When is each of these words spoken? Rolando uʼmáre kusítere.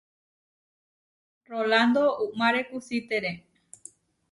Rolando 1.51 2.03
uʼmáre 2.23 2.61
kusítere. 2.69 3.31